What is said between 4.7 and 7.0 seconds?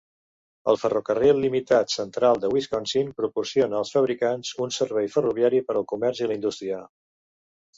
servei ferroviari per al comerç i la indústria.